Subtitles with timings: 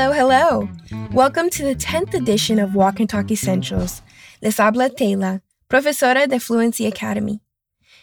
[0.00, 0.68] Hello, hello.
[1.12, 4.00] Welcome to the 10th edition of Walk and Talk Essentials.
[4.40, 7.40] Les habla Taylor, profesora de Fluency Academy.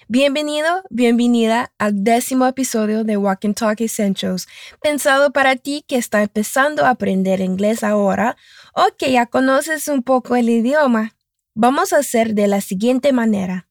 [0.10, 4.46] Bienvenido, bienvenida al décimo episodio de Walk and Talk Essentials,
[4.82, 8.36] pensado para ti que está empezando a aprender inglés ahora
[8.74, 11.16] o que ya conoces un poco el idioma.
[11.54, 13.70] Vamos a hacer de la siguiente manera.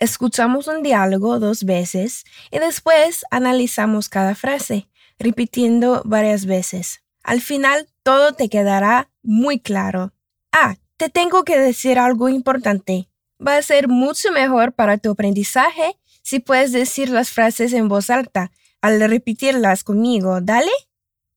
[0.00, 4.88] Escuchamos un diálogo dos veces y después analizamos cada frase,
[5.20, 7.00] repitiendo varias veces.
[7.22, 10.12] Al final todo te quedará muy claro.
[10.52, 13.08] Ah, te tengo que decir algo importante.
[13.44, 18.10] Va a ser mucho mejor para tu aprendizaje si puedes decir las frases en voz
[18.10, 20.70] alta al repetirlas conmigo, ¿dale?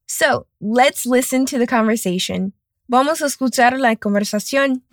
[0.06, 2.54] So, let's listen to the conversation.
[2.88, 4.84] Vamos a escuchar la conversación.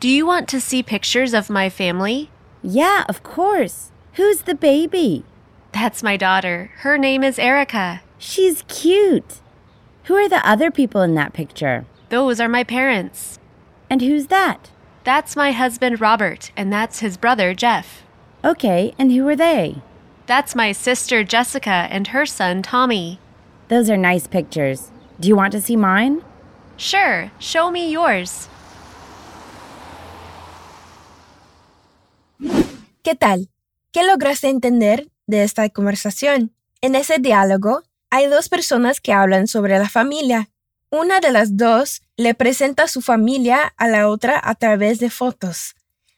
[0.00, 2.28] Do you want to see pictures of my family?
[2.62, 3.92] Yeah, of course.
[4.16, 5.24] Who's the baby?
[5.72, 6.70] That's my daughter.
[6.78, 8.02] Her name is Erica.
[8.18, 9.40] She's cute.
[10.04, 11.86] Who are the other people in that picture?
[12.08, 13.38] Those are my parents.
[13.88, 14.70] And who's that?
[15.04, 18.02] That's my husband Robert, and that's his brother Jeff.
[18.44, 19.82] Okay, and who are they?
[20.26, 23.18] That's my sister Jessica and her son Tommy.
[23.68, 24.90] Those are nice pictures.
[25.18, 26.22] Do you want to see mine?
[26.76, 28.48] Sure, show me yours.
[33.02, 33.46] ¿Qué tal?
[33.92, 36.52] ¿Qué lograste entender de esta conversación?
[36.80, 40.48] En ese diálogo hay dos personas que hablan sobre la familia.
[40.90, 45.74] Una de las dos le presenta su familia a la otra a través de fotos.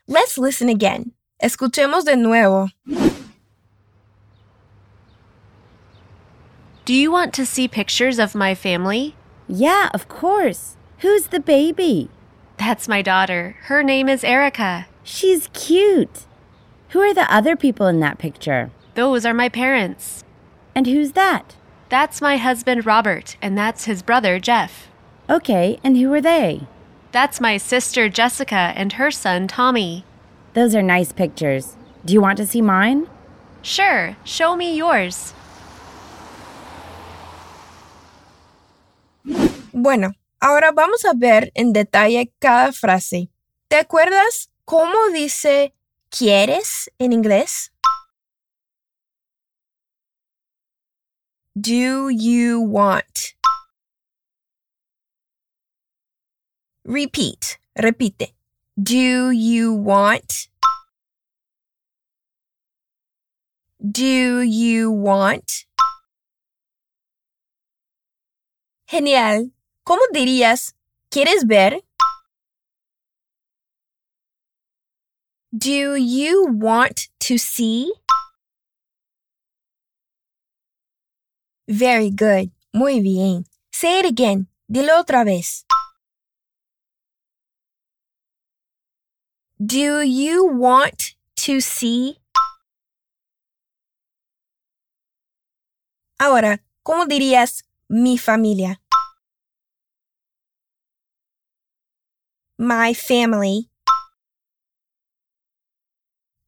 [0.07, 1.13] Let's listen again.
[1.39, 2.71] Escuchemos de nuevo.
[6.85, 9.15] Do you want to see pictures of my family?
[9.49, 10.77] Yeah, of course.
[10.99, 12.11] Who's the baby?
[12.59, 13.57] That's my daughter.
[13.69, 14.87] Her name is Erica.
[15.03, 16.27] She's cute.
[16.91, 18.71] Who are the other people in that picture?
[18.95, 20.23] Those are my parents.
[20.75, 21.57] And who's that?
[21.89, 24.89] That's my husband Robert, and that's his brother Jeff.
[25.29, 26.67] Okay, and who are they?
[27.11, 30.05] That's my sister Jessica and her son Tommy.
[30.55, 31.77] Those are nice pictures.
[32.05, 33.09] Do you want to see mine?
[33.63, 35.35] Sure, show me yours.
[39.73, 43.29] Bueno, ahora vamos a ver en detalle cada frase.
[43.69, 45.73] ¿Te acuerdas cómo dice
[46.11, 47.73] quieres en inglés?
[51.57, 53.35] Do you want?
[56.85, 57.59] Repeat.
[57.79, 58.33] Repite.
[58.77, 60.49] Do you want?
[63.81, 65.67] Do you want?
[68.89, 69.53] Genial.
[69.85, 70.75] ¿Cómo dirías?
[71.09, 71.83] ¿Quieres ver?
[75.57, 77.93] Do you want to see?
[81.67, 82.51] Very good.
[82.73, 83.45] Muy bien.
[83.71, 84.49] Say it again.
[84.69, 85.65] Dilo otra vez.
[89.59, 91.15] Do you want
[91.47, 92.19] to see?
[96.19, 98.81] Ahora, ¿cómo dirías mi familia?
[102.59, 103.71] My family.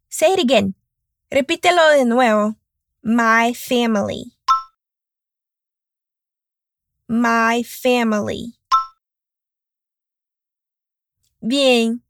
[0.09, 0.75] Say it again.
[1.31, 2.57] Repítelo de nuevo.
[3.03, 4.36] My family.
[7.09, 8.55] My family.
[11.41, 12.03] Bien.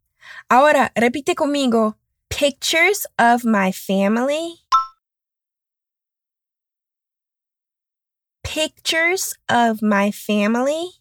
[0.49, 1.97] Ahora repite conmigo.
[2.31, 4.65] Pictures of my family.
[8.43, 10.93] Pictures of my family.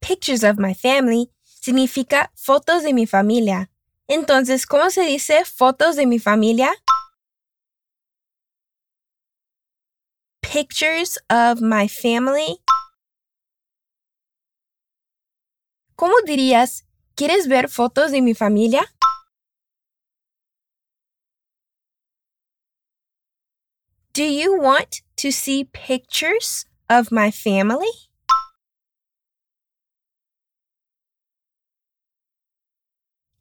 [0.00, 3.70] Pictures of my family significa fotos de mi familia.
[4.08, 6.70] Entonces, ¿cómo se dice fotos de mi familia?
[10.54, 12.60] Pictures of my family.
[15.96, 16.84] ¿Cómo dirías,
[17.16, 18.84] ¿quieres ver fotos de mi familia?
[24.12, 27.90] Do you want to see pictures of my family?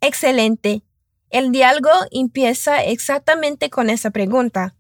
[0.01, 0.81] Excelente.
[1.29, 4.75] El diálogo empieza exactamente con esa pregunta.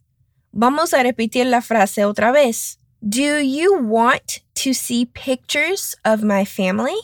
[0.55, 2.77] Vamos a repetir la frase otra vez.
[3.01, 6.95] Do you want to see pictures of my family?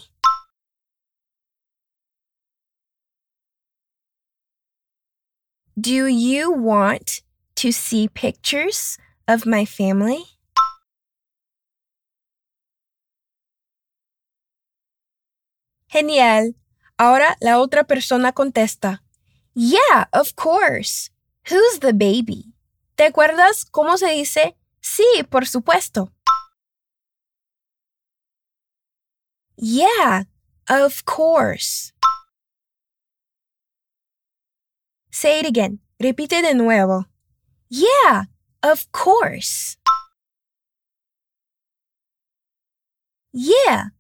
[5.76, 7.24] Do you want
[7.56, 10.26] to see pictures of my family?
[15.92, 16.54] Genial.
[17.00, 19.00] Ahora la otra persona contesta.
[19.56, 21.10] Yeah, of course.
[21.50, 22.54] Who's the baby?
[23.00, 26.12] ¿Te acuerdas cómo se dice sí, por supuesto?
[29.56, 30.26] Yeah,
[30.68, 31.94] of course.
[35.12, 35.80] Say it again.
[35.98, 37.06] Repite de nuevo.
[37.70, 38.26] Yeah,
[38.62, 39.78] of course.
[43.32, 43.92] Yeah,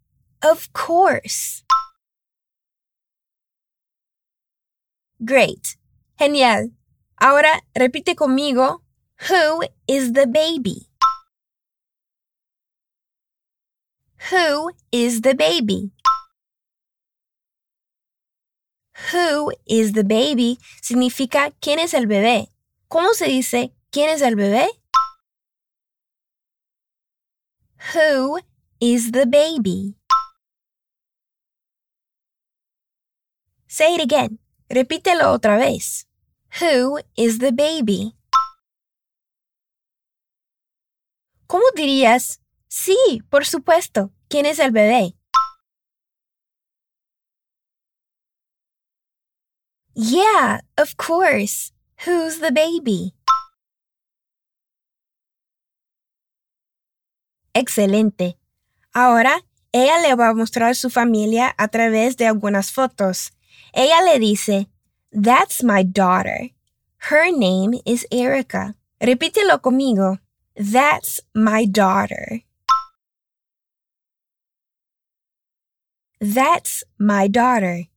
[0.44, 1.64] of course.
[5.24, 5.78] Great.
[6.18, 6.72] Genial.
[7.16, 8.84] Ahora repite conmigo.
[9.28, 10.88] Who is the baby?
[14.32, 15.92] Who is the baby?
[19.12, 22.50] Who is the baby significa quién es el bebé.
[22.88, 24.68] ¿Cómo se dice quién es el bebé?
[27.94, 28.40] Who
[28.80, 29.96] is the baby?
[33.68, 34.40] Say it again.
[34.70, 36.08] Repítelo otra vez.
[36.60, 38.16] Who is the baby?
[41.50, 42.42] ¿Cómo dirías?
[42.68, 44.12] Sí, por supuesto.
[44.28, 45.16] ¿Quién es el bebé?
[49.96, 51.72] Yeah, of course.
[52.06, 53.16] Who's the baby?
[57.56, 58.38] Excelente.
[58.94, 63.32] Ahora, ella le va a mostrar su familia a través de algunas fotos.
[63.74, 64.70] Ella le dice,
[65.12, 66.52] That's my daughter.
[67.10, 68.76] Her name is Erica.
[69.00, 70.20] Repítelo conmigo.
[70.60, 72.44] That's my daughter.
[76.20, 77.88] That's my daughter.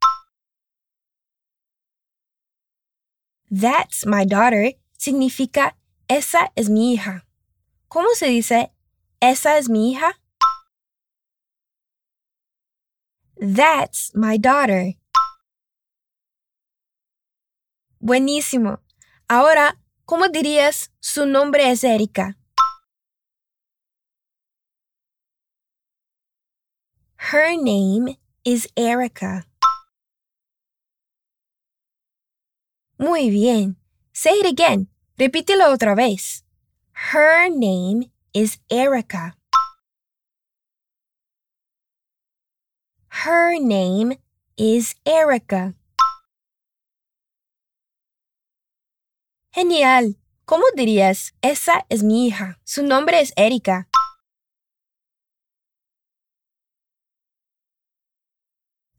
[3.50, 5.75] That's my daughter significa
[6.09, 7.26] esa es mi hija.
[7.88, 8.70] ¿Cómo se dice
[9.20, 10.12] esa es mi hija?
[13.41, 14.94] That's my daughter.
[17.99, 18.79] Buenísimo.
[19.29, 22.37] Ahora, ¿cómo dirías su nombre es Erika?
[27.31, 29.47] Her name is Erica.
[32.99, 33.77] Muy bien.
[34.13, 34.89] Say it again.
[35.17, 36.43] Repítelo otra vez.
[37.13, 39.35] Her name is Erica.
[43.25, 44.19] Her name
[44.59, 45.75] is Erica.
[49.55, 50.17] Genial.
[50.45, 51.33] ¿Cómo dirías?
[51.41, 52.59] Esa es mi hija.
[52.65, 53.89] Su nombre es Erika.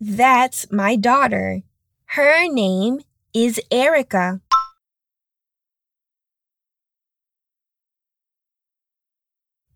[0.04, 1.64] That's my daughter.
[2.20, 3.00] Her name
[3.34, 4.42] is Erica.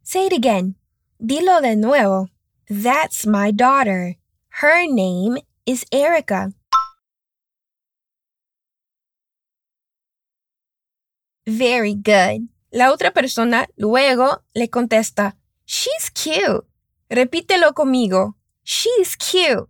[0.03, 0.75] Say it again.
[1.24, 2.27] Dilo de nuevo.
[2.68, 4.15] That's my daughter.
[4.59, 6.51] Her name is Erica.
[11.47, 12.50] Very good.
[12.74, 16.68] La otra persona luego le contesta, She's cute.
[17.09, 18.35] Repítelo conmigo.
[18.65, 19.69] She's cute.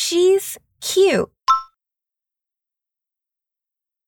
[0.00, 1.28] She's cute.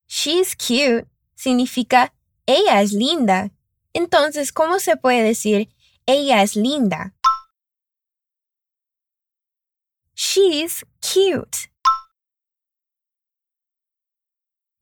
[0.07, 2.15] She's cute significa
[2.47, 3.51] ella es linda.
[3.93, 5.69] Entonces, ¿cómo se puede decir
[6.07, 7.17] ella es linda?
[10.15, 11.73] She's cute.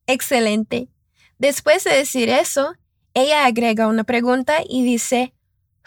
[0.06, 0.90] Excelente.
[1.38, 2.74] Después de decir eso,
[3.14, 5.32] ella agrega una pregunta y dice,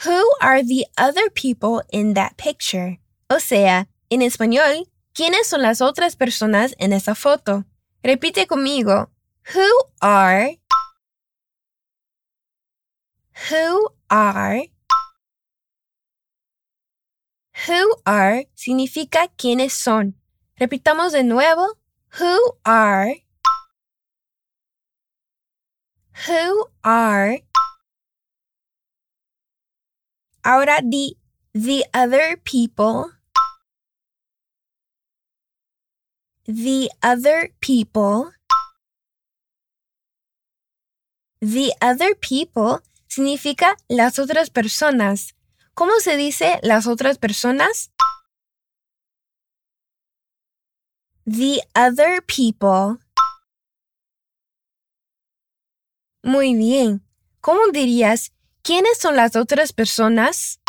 [0.04, 3.00] Who are the other people in that picture?
[3.30, 7.66] O sea, en español, ¿quiénes son las otras personas en esa foto?
[8.04, 9.12] Repite conmigo.
[9.54, 9.68] Who
[10.02, 10.60] are?
[13.50, 14.72] Who are?
[17.68, 20.16] Who are significa quiénes son.
[20.58, 21.78] Repitamos de nuevo.
[22.20, 23.24] Who are?
[26.28, 27.44] Who are?
[30.44, 31.18] Ahora di
[31.54, 33.21] the other people.
[36.54, 38.34] The other people.
[41.40, 45.34] The other people significa las otras personas.
[45.76, 47.92] ¿Cómo se dice las otras personas?
[51.24, 52.98] The other people.
[56.22, 57.02] Muy bien.
[57.40, 60.60] ¿Cómo dirías quiénes son las otras personas?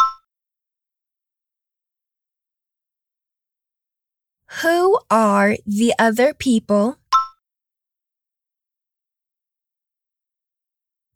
[4.61, 6.99] Who are the other people?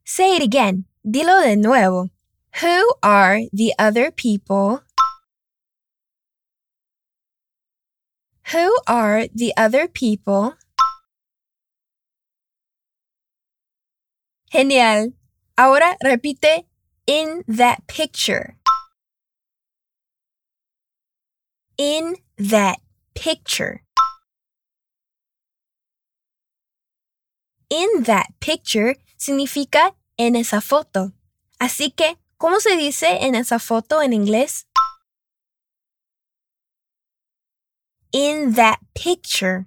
[0.07, 0.87] Say it again.
[1.05, 2.09] Dilo de nuevo.
[2.62, 4.81] Who are the other people?
[8.52, 10.55] Who are the other people?
[14.50, 15.12] Genial.
[15.59, 16.64] Ahora repite
[17.07, 18.57] in that picture.
[21.76, 22.81] In that
[23.17, 23.83] picture.
[27.69, 31.13] In that picture significa en esa foto.
[31.59, 34.67] Así que, ¿cómo se dice en esa foto en inglés?
[38.13, 39.67] In that picture.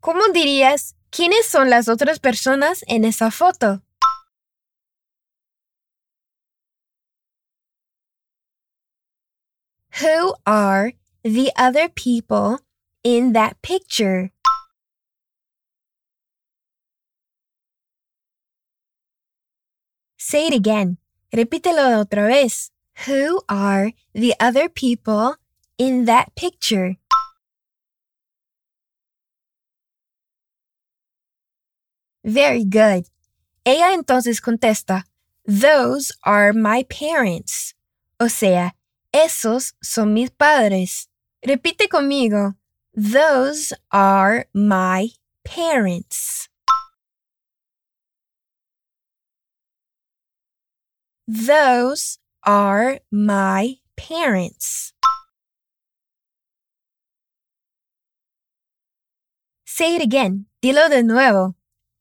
[0.00, 3.82] ¿Cómo dirías quiénes son las otras personas en esa foto?
[10.00, 12.58] Who are the other people
[13.04, 14.32] in that picture?
[20.18, 20.98] Say it again.
[21.32, 22.72] Repítelo otra vez.
[23.06, 25.36] Who are the other people
[25.78, 26.96] in that picture?
[32.24, 33.06] Very good.
[33.64, 35.04] Ella entonces contesta,
[35.46, 37.74] Those are my parents.
[38.18, 38.72] O sea,
[39.14, 41.08] esos son mis padres.
[41.46, 42.54] Repite conmigo.
[42.94, 45.10] Those are my
[45.44, 46.48] parents.
[51.26, 54.92] Those are my parents.
[59.64, 60.46] Say it again.
[60.62, 61.54] Dilo de nuevo.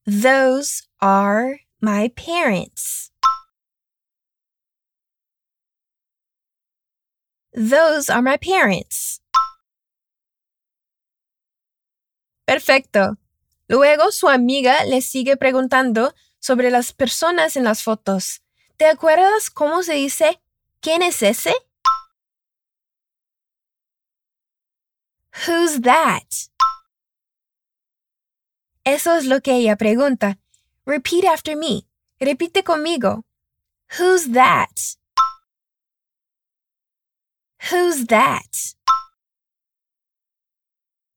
[0.06, 3.13] Those are my parents.
[7.54, 9.22] Those are my parents.
[12.46, 13.18] Perfecto.
[13.68, 18.42] Luego su amiga le sigue preguntando sobre las personas en las fotos.
[18.78, 20.42] ¿Te acuerdas cómo se dice
[20.82, 21.54] quién es ese?
[25.48, 26.50] Who's that?
[28.84, 30.38] Eso es lo que ella pregunta.
[30.86, 31.88] Repeat after me.
[32.20, 33.24] Repite conmigo.
[33.98, 34.98] Who's that?
[37.72, 38.76] Who's that?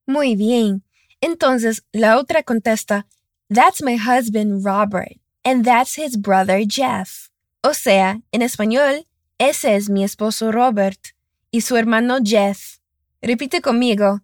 [0.06, 0.82] Muy bien.
[1.20, 3.04] Entonces la otra contesta,
[3.50, 7.30] That's my husband Robert, and that's his brother Jeff.
[7.64, 9.04] O sea, en español,
[9.40, 11.12] ese es mi esposo Robert
[11.52, 12.78] y su hermano Jeff.
[13.22, 14.20] Repite conmigo.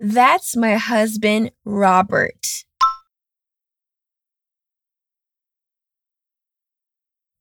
[0.00, 2.64] That's my husband Robert.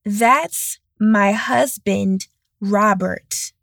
[0.04, 2.28] That's my husband
[2.60, 3.55] Robert.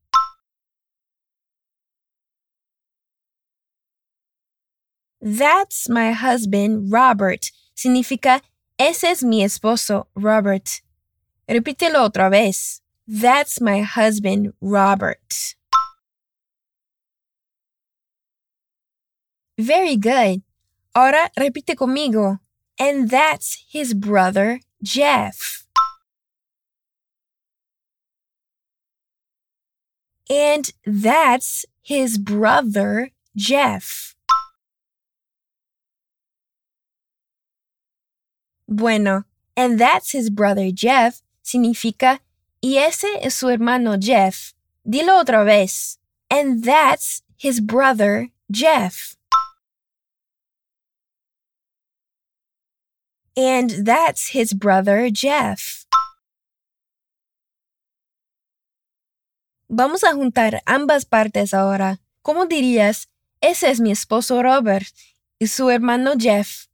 [5.22, 7.52] That's my husband Robert.
[7.76, 8.40] Significa
[8.76, 10.82] ese es mi esposo Robert.
[11.48, 12.80] Repítelo otra vez.
[13.06, 15.54] That's my husband Robert.
[19.56, 20.42] Very good.
[20.92, 22.40] Ahora repite conmigo.
[22.78, 25.66] And that's his brother Jeff.
[30.28, 34.11] And that's his brother Jeff.
[38.72, 42.20] Bueno, and that's his brother Jeff significa
[42.62, 44.54] y ese es su hermano Jeff.
[44.82, 45.98] Dilo otra vez.
[46.30, 49.16] And that's his brother Jeff.
[53.36, 55.84] And that's his brother Jeff.
[59.68, 61.98] Vamos a juntar ambas partes ahora.
[62.22, 63.08] ¿Cómo dirías?
[63.42, 64.86] Ese es mi esposo Robert
[65.38, 66.68] y su hermano Jeff.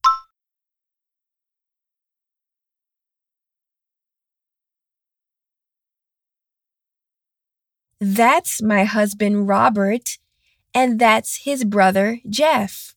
[8.01, 10.19] That's my husband Robert,
[10.73, 12.95] and that's his brother Jeff.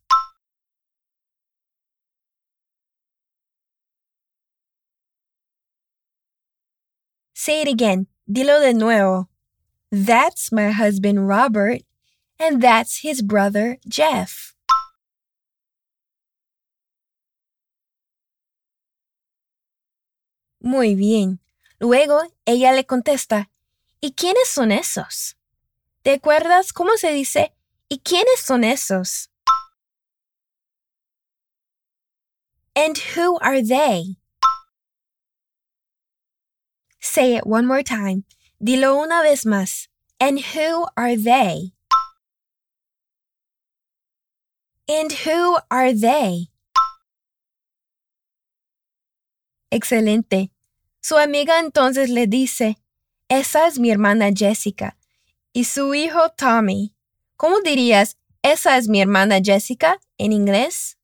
[7.34, 8.06] Say it again.
[8.30, 9.28] Dilo de nuevo.
[9.92, 11.82] That's my husband Robert,
[12.40, 14.54] and that's his brother Jeff.
[20.62, 21.40] Muy bien.
[21.80, 23.50] Luego ella le contesta,
[24.02, 25.38] ¿y quiénes son esos?
[26.02, 27.54] ¿Te acuerdas cómo se dice,
[27.88, 29.30] ¿y quiénes son esos?
[32.76, 34.18] And who are they?
[37.00, 38.24] Say it one more time.
[38.60, 39.88] Dilo una vez más.
[40.20, 41.74] And who are they?
[44.88, 46.50] And who are they?
[49.72, 50.52] Excelente.
[51.02, 52.81] Su amiga entonces le dice,
[53.32, 54.98] esa es mi hermana Jessica.
[55.54, 56.94] Y su hijo Tommy.
[57.38, 60.98] ¿Cómo dirías, esa es mi hermana Jessica en inglés?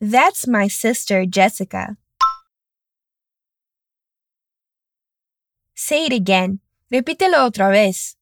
[0.00, 1.98] That's my sister Jessica.
[5.76, 6.62] Say it again.
[6.90, 8.16] Repítelo otra vez.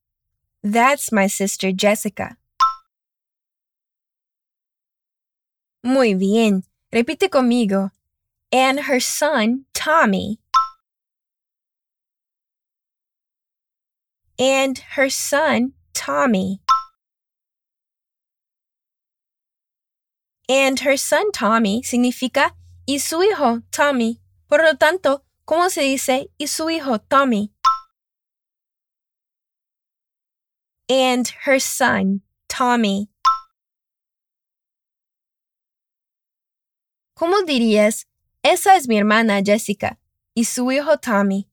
[0.62, 2.36] That's my sister Jessica.
[5.82, 6.64] Muy bien.
[6.92, 7.90] Repite conmigo.
[8.52, 10.38] And her son Tommy.
[14.38, 16.60] And her son Tommy.
[20.48, 22.52] And her son Tommy significa
[22.86, 24.20] y su hijo Tommy.
[24.48, 27.50] Por lo tanto, ¿cómo se dice y su hijo Tommy?
[30.88, 33.08] And her son Tommy.
[37.14, 38.06] ¿Cómo dirías?
[38.44, 39.96] Esa es mi hermana Jessica
[40.36, 41.48] y su hijo Tommy.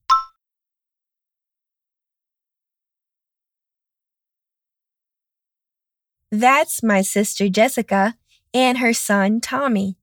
[6.30, 8.16] That's my sister Jessica
[8.52, 9.96] and her son Tommy.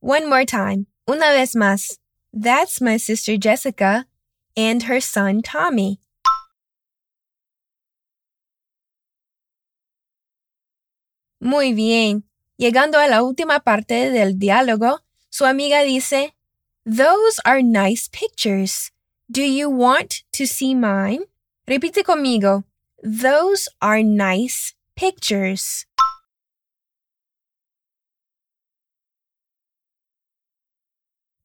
[0.00, 0.86] One more time.
[1.08, 1.96] Una vez más.
[2.34, 4.04] That's my sister Jessica
[4.54, 5.98] and her son Tommy.
[11.42, 12.22] Muy bien.
[12.56, 16.36] Llegando a la última parte del diálogo, su amiga dice,
[16.84, 18.92] Those are nice pictures.
[19.28, 21.24] Do you want to see mine?
[21.66, 22.62] Repite conmigo.
[23.02, 25.84] Those are nice pictures.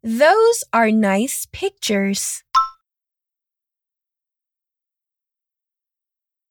[0.04, 2.44] Those are nice pictures.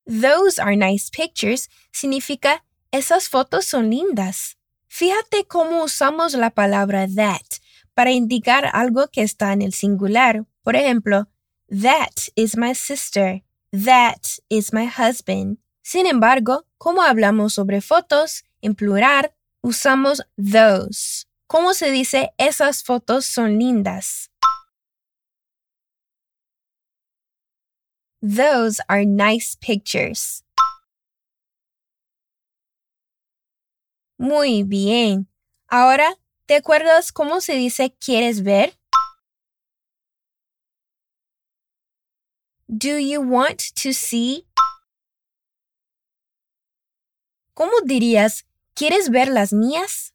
[0.05, 2.66] Those are nice pictures significa
[2.97, 4.57] esas fotos son lindas.
[4.89, 7.61] Fíjate cómo usamos la palabra that
[7.95, 10.45] para indicar algo que está en el singular.
[10.63, 11.29] Por ejemplo,
[11.69, 13.43] that is my sister.
[13.73, 15.59] That is my husband.
[15.83, 21.27] Sin embargo, como hablamos sobre fotos en plural, usamos those.
[21.47, 24.31] ¿Cómo se dice esas fotos son lindas?
[28.21, 30.43] Those are nice pictures.
[34.19, 35.29] Muy bien.
[35.69, 38.79] Ahora, ¿te acuerdas cómo se dice quieres ver?
[42.69, 44.47] Do you want to see?
[47.55, 50.13] ¿Cómo dirías, ¿quieres ver las mías?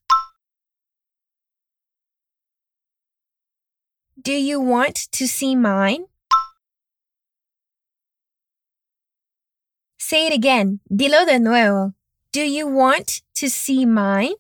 [4.18, 6.06] Do you want to see mine?
[9.98, 10.82] Say it again.
[10.90, 11.94] Dilo de nuevo.
[12.34, 14.36] Do you want to see mine?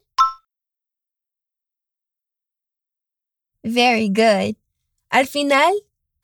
[3.66, 4.56] Very good.
[5.12, 5.74] Al final,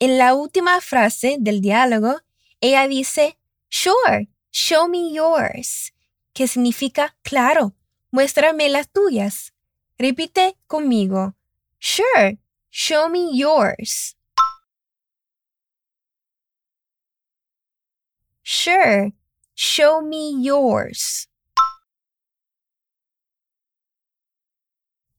[0.00, 2.20] en la última frase del diálogo,
[2.62, 3.36] ella dice,
[3.68, 5.92] Sure, show me yours,
[6.32, 7.74] que significa, claro,
[8.10, 9.52] muéstrame las tuyas.
[9.98, 11.34] Repite conmigo,
[11.78, 12.38] Sure,
[12.70, 14.16] show me yours.
[18.42, 19.12] Sure,
[19.54, 21.28] show me yours.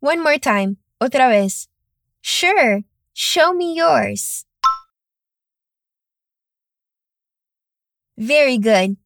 [0.02, 1.68] One more time, otra vez.
[2.22, 2.84] Sure,
[3.14, 4.46] show me yours.
[8.18, 8.98] Very good.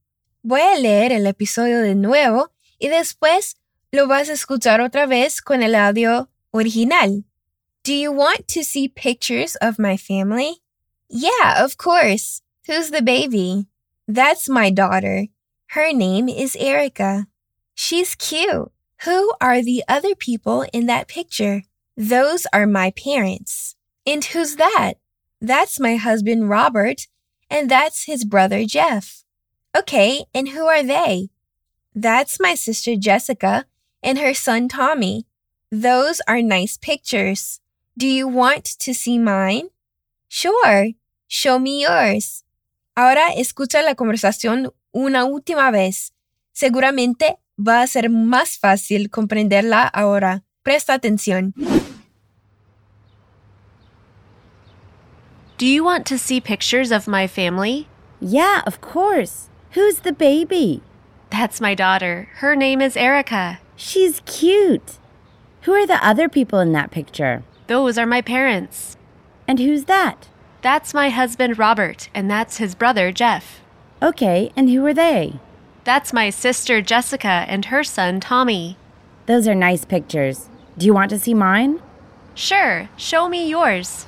[0.43, 3.55] Voy a leer el episodio de nuevo y después
[3.91, 7.23] lo vas a escuchar otra vez con el audio original.
[7.83, 10.63] Do you want to see pictures of my family?
[11.09, 12.41] Yeah, of course.
[12.67, 13.67] Who's the baby?
[14.07, 15.27] That's my daughter.
[15.67, 17.27] Her name is Erica.
[17.75, 18.72] She's cute.
[19.05, 21.63] Who are the other people in that picture?
[21.97, 23.75] Those are my parents.
[24.05, 24.93] And who's that?
[25.41, 27.07] That's my husband Robert
[27.49, 29.23] and that's his brother Jeff.
[29.77, 31.29] Okay, and who are they?
[31.93, 33.65] That's my sister Jessica
[34.01, 35.27] and her son Tommy.
[35.71, 37.59] Those are nice pictures.
[37.97, 39.69] Do you want to see mine?
[40.27, 40.89] Sure,
[41.27, 42.43] show me yours.
[42.95, 46.11] Ahora escucha la conversación una última vez.
[46.55, 50.43] Seguramente va a ser más fácil comprenderla ahora.
[50.63, 51.53] Presta atención.
[55.57, 57.87] Do you want to see pictures of my family?
[58.19, 59.49] Yeah, of course.
[59.71, 60.81] Who's the baby?
[61.29, 62.27] That's my daughter.
[62.35, 63.59] Her name is Erica.
[63.75, 64.97] She's cute.
[65.61, 67.43] Who are the other people in that picture?
[67.67, 68.97] Those are my parents.
[69.47, 70.27] And who's that?
[70.61, 73.61] That's my husband Robert, and that's his brother Jeff.
[74.01, 75.39] Okay, and who are they?
[75.83, 78.77] That's my sister Jessica and her son Tommy.
[79.25, 80.49] Those are nice pictures.
[80.77, 81.79] Do you want to see mine?
[82.35, 84.07] Sure, show me yours.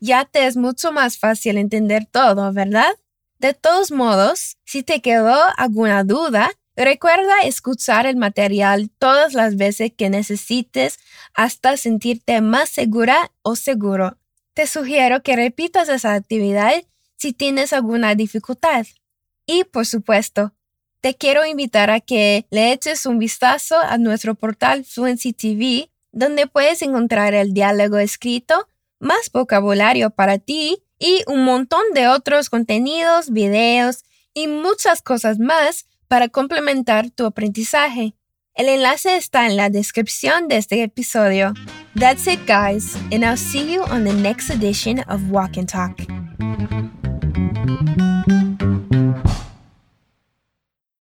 [0.00, 2.94] ya te es mucho más fácil entender todo, ¿verdad?
[3.38, 9.92] De todos modos, si te quedó alguna duda, recuerda escuchar el material todas las veces
[9.96, 10.98] que necesites
[11.34, 14.16] hasta sentirte más segura o seguro.
[14.54, 16.72] Te sugiero que repitas esa actividad
[17.20, 18.86] si tienes alguna dificultad.
[19.46, 20.54] Y, por supuesto,
[21.00, 26.46] te quiero invitar a que le eches un vistazo a nuestro portal Fluency TV, donde
[26.46, 33.30] puedes encontrar el diálogo escrito, más vocabulario para ti y un montón de otros contenidos,
[33.30, 34.04] videos
[34.34, 38.14] y muchas cosas más para complementar tu aprendizaje.
[38.54, 41.54] El enlace está en la descripción de este episodio.
[41.98, 45.96] That's it, guys, and I'll see you on the next edition of Walk and Talk.
[47.40, 48.09] Thank you.